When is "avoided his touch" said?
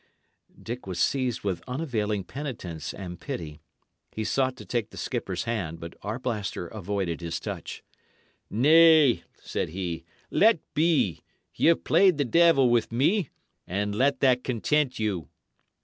6.65-7.83